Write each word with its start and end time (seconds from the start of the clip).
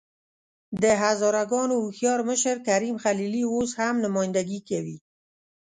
د 0.81 0.83
هزاره 1.01 1.43
ګانو 1.51 1.75
هوښیار 1.83 2.19
مشر 2.29 2.55
کریم 2.67 2.95
خلیلي 3.03 3.43
اوس 3.53 3.71
هم 3.81 3.95
نمايندګي 4.05 4.59
کوي. 4.69 4.97